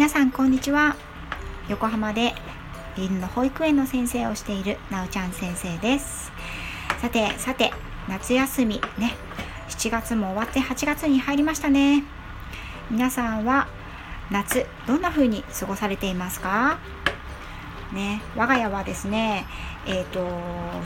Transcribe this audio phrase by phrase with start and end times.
[0.00, 0.96] 皆さんこんにちは。
[1.68, 2.32] 横浜で
[2.96, 6.32] 犬の保育園の先生をしているなおちゃん先生です。
[7.02, 7.70] さてさて
[8.08, 9.12] 夏休みね。
[9.68, 12.02] 7月も終わって8月に入りましたね。
[12.90, 13.68] 皆さんは
[14.30, 16.78] 夏どんな風に過ごされていますか？
[17.92, 19.44] ね我が家はですね
[19.86, 20.26] えっ、ー、と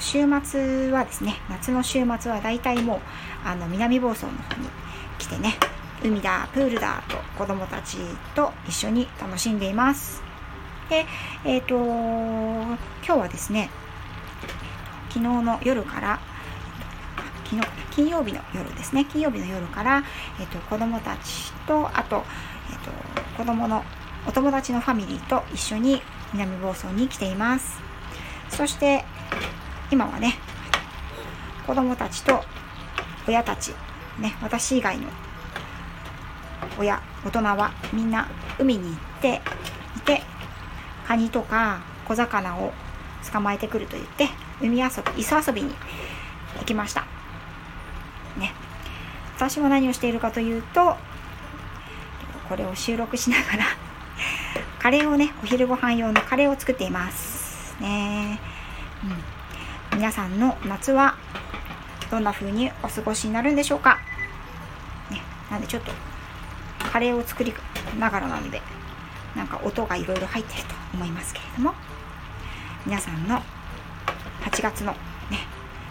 [0.00, 3.00] 週末はですね夏の週末はだいたいもう
[3.44, 4.68] あの南房総の方に
[5.20, 5.54] 来てね
[6.02, 7.98] 海だプールだと子供たち
[8.34, 10.22] と一緒に楽しんでいます。
[10.88, 11.06] で
[11.44, 13.70] えっ、ー、と今日はですね
[15.08, 16.20] 昨日の夜から
[17.44, 19.04] 昨日金曜日の夜ですね。
[19.04, 20.02] 金曜日の夜から、
[20.40, 22.24] えーと、子供たちとあと,、
[22.70, 23.84] えーと、と子供の
[24.26, 27.80] お友達のファミリーと一緒に南房総に来ています。
[28.48, 29.04] そして
[29.90, 30.34] 今はね
[31.66, 32.42] 子供たちと
[33.26, 33.72] 親たち
[34.18, 35.08] ね私以外の
[36.78, 39.40] 親大人はみんな海に行って
[39.96, 40.22] いて
[41.06, 42.72] カニとか小魚を
[43.32, 44.28] 捕まえてくると言って
[44.60, 45.74] 海遊び磯遊びに
[46.58, 47.02] 行きました。
[48.38, 48.52] ね。
[49.36, 50.96] 私も何をしているかというと
[52.48, 53.64] これを収録しながら
[54.78, 57.74] カレーをねお昼ご飯用のカレーを作っています。
[57.80, 58.38] ね、
[59.92, 61.16] うん、皆さんの夏は
[62.10, 63.98] どんな風にお過ごしになるんでしょうか、
[65.10, 65.20] ね、
[65.50, 65.90] なんでちょっと
[66.94, 67.52] カレーを作り
[67.98, 68.62] ながらなので
[69.34, 71.74] なんか音がいろいろ入ってると思いますけれども
[72.86, 73.42] 皆さんの
[74.44, 74.98] 8月のね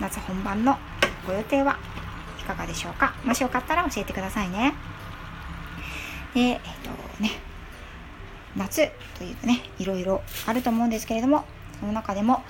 [0.00, 0.78] 夏本番の
[1.26, 1.76] ご予定は
[2.40, 3.14] いかがでしょうか？
[3.26, 4.72] もしよかったら教えてくださいね。
[6.32, 7.32] でえっ、とね
[8.56, 11.44] 夏というとねいろいろあると思うんですけれども
[11.78, 12.42] その中でも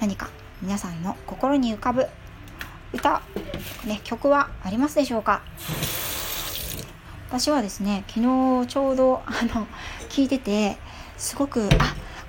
[0.00, 0.28] 何か
[0.60, 2.08] 皆さんの心に浮かぶ
[2.92, 3.22] 歌、
[3.86, 5.40] ね、曲はありますでしょうか？
[7.32, 9.66] 私はですね昨日ちょうどあの
[10.10, 10.76] 聞いてて
[11.16, 11.68] すごくあ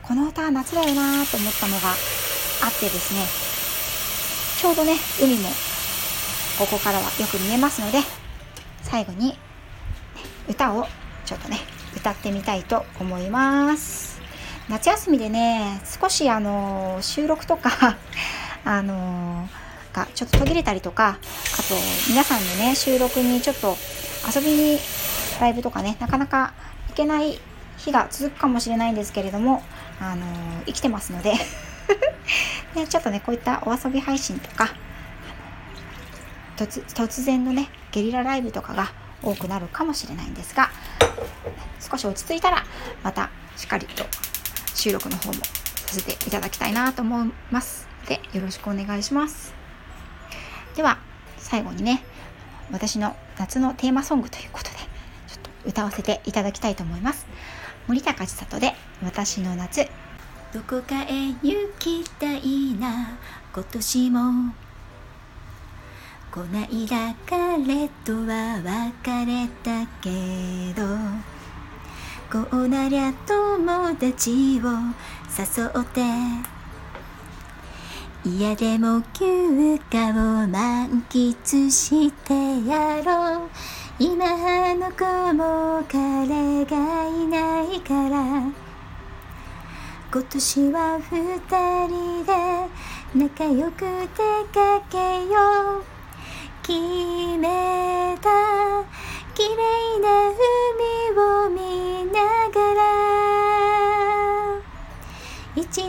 [0.01, 1.91] この歌は夏だよなと思ったのがあ
[2.69, 3.25] ってですね
[4.61, 5.49] ちょうどね海も
[6.57, 7.99] ここからはよく見えますので
[8.81, 9.35] 最後に、
[10.47, 10.85] 歌を
[11.25, 11.57] ちょっとね
[11.97, 14.21] 歌ってみたいと思います。
[14.69, 17.97] 夏休みでね少しあの収録とか
[18.63, 19.49] あの
[19.93, 21.75] がちょっと途切れたりとかあと
[22.09, 23.75] 皆さんのね収録にちょっと
[24.33, 24.79] 遊びに
[25.39, 26.53] ライブとかねなかなか
[26.89, 27.39] 行けない
[27.77, 29.61] 日が続くかもしれないんですけれども、
[29.99, 31.33] あのー、生きてますので
[32.75, 34.69] ね、ちょっとねこういったお遊び配信とか
[36.57, 40.69] 突突然のねゲリラライブとかが多くなるかもしれないんですが
[41.79, 42.65] 少し落ち着いたら
[43.03, 44.05] またしっかりと
[44.73, 45.33] 収録の方も
[45.85, 47.87] させていただきたいなと思います。
[48.07, 49.62] でよろしくお願いします。
[50.75, 50.97] では
[51.37, 52.03] 最後にね
[52.71, 54.77] 私の夏のテーマソングということで
[55.27, 57.25] ちょっと歌わせていただきたいと思います。
[57.87, 58.73] 森高千里で
[59.03, 59.87] 私の夏。
[60.53, 63.17] どこかへ行きたいな
[63.53, 64.53] 今年も。
[66.31, 70.83] こないだ彼とは別れたけど
[72.31, 74.69] こうなりゃ友達を
[75.37, 76.01] 誘って
[78.25, 82.33] 嫌でも休暇を満喫して
[82.65, 83.49] やろう。
[83.99, 85.03] 今あの子
[85.33, 88.43] も彼がいないから。
[90.13, 92.33] 今年は二人で
[93.13, 94.17] 仲良く出
[94.53, 95.92] かけよう。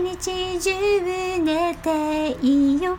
[0.05, 0.71] 日中
[1.41, 2.45] 寝てい
[2.83, 2.97] よう。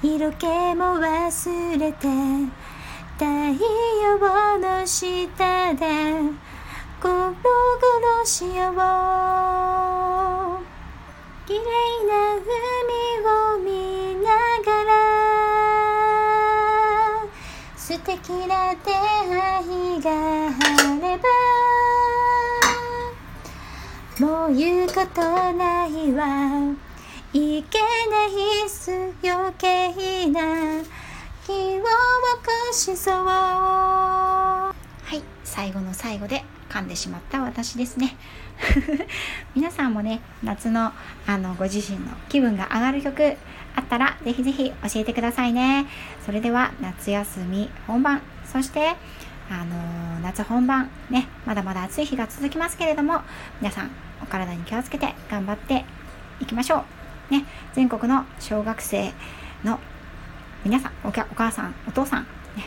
[0.00, 2.06] 色気も忘れて
[3.18, 4.16] 太陽
[4.60, 5.84] の下で
[7.02, 8.74] ゴロゴロしよう。
[11.44, 11.60] 綺麗
[12.06, 12.46] な海
[13.26, 13.66] を見
[14.22, 14.28] な
[14.64, 14.90] がら
[17.76, 18.14] 素敵
[18.46, 18.54] な
[18.84, 20.50] 出会いがあ
[21.02, 21.67] れば
[24.20, 25.22] もう言うこと
[25.52, 26.74] ないわ。
[27.32, 28.90] いけないっす
[29.22, 30.82] 余計な。
[31.46, 33.24] 気を起こしそう。
[33.24, 34.72] は
[35.12, 35.22] い。
[35.44, 38.16] 最後の最後で噛んでしまった私ですね。
[39.54, 40.92] 皆さんもね夏の
[41.28, 43.36] あのご自身の気分が上がる曲
[43.76, 45.86] あったらぜひぜひ教えてくださいね。
[46.26, 48.20] それでは夏休み本番。
[48.44, 48.96] そして
[49.48, 50.90] あのー、夏本番。
[51.08, 53.22] ねまだまだ暑い日が続きますけれども
[53.60, 55.84] 皆さんお体に気をつけて頑張って
[56.40, 56.84] いきましょ
[57.30, 57.32] う。
[57.32, 57.44] ね、
[57.74, 59.12] 全国の小学生
[59.64, 59.78] の
[60.64, 62.22] 皆さんお母さんお父さん、
[62.56, 62.64] ね、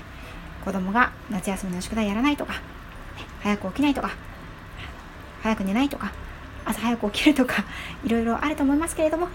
[0.63, 2.59] 子供が夏休みの宿題やらないとか、ね、
[3.41, 4.11] 早く起きないとか
[5.41, 6.11] 早く寝ないとか
[6.65, 7.63] 朝早く起きるとか
[8.05, 9.31] いろいろあると思いますけれどもね。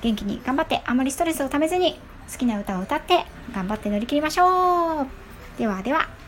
[0.00, 2.00] 元気に頑張ってあまりストレスをためずに
[2.30, 3.24] 好きな歌を歌って
[3.54, 5.06] 頑張って乗り切りましょう。
[5.58, 6.21] ではでは。